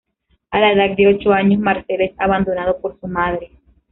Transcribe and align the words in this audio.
A 0.49 0.59
la 0.59 0.71
edad 0.73 0.95
de 0.97 1.05
ocho 1.15 1.31
años 1.31 1.59
Marcel 1.59 2.01
es 2.01 2.19
abandonado 2.19 2.79
por 2.81 2.99
su 2.99 3.07
madre. 3.07 3.51